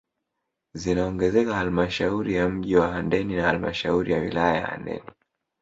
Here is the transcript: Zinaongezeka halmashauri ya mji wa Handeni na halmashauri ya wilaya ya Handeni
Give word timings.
Zinaongezeka 0.73 1.55
halmashauri 1.55 2.35
ya 2.35 2.49
mji 2.49 2.75
wa 2.75 2.87
Handeni 2.87 3.35
na 3.35 3.43
halmashauri 3.43 4.11
ya 4.13 4.19
wilaya 4.19 4.57
ya 4.59 4.67
Handeni 4.67 5.09